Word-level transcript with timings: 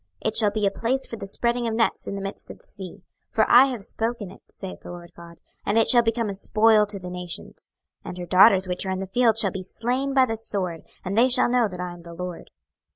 26:026:005 0.25 0.29
It 0.29 0.37
shall 0.37 0.49
be 0.51 0.65
a 0.65 0.71
place 0.71 1.05
for 1.05 1.15
the 1.17 1.27
spreading 1.27 1.67
of 1.67 1.75
nets 1.75 2.07
in 2.07 2.15
the 2.15 2.21
midst 2.23 2.49
of 2.49 2.57
the 2.57 2.65
sea: 2.65 3.03
for 3.29 3.47
I 3.47 3.65
have 3.65 3.83
spoken 3.83 4.31
it, 4.31 4.41
saith 4.49 4.79
the 4.79 4.89
Lord 4.89 5.11
GOD: 5.15 5.37
and 5.63 5.77
it 5.77 5.87
shall 5.87 6.01
become 6.01 6.27
a 6.27 6.33
spoil 6.33 6.87
to 6.87 6.97
the 6.97 7.11
nations. 7.11 7.69
26:026:006 8.03 8.09
And 8.09 8.17
her 8.17 8.25
daughters 8.25 8.67
which 8.67 8.83
are 8.83 8.89
in 8.91 8.99
the 8.99 9.05
field 9.05 9.37
shall 9.37 9.51
be 9.51 9.61
slain 9.61 10.15
by 10.15 10.25
the 10.25 10.37
sword; 10.37 10.87
and 11.05 11.15
they 11.15 11.29
shall 11.29 11.51
know 11.51 11.67
that 11.67 11.79
I 11.79 11.93
am 11.93 12.01
the 12.01 12.15
LORD. 12.15 12.49